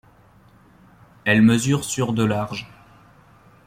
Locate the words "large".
2.23-2.67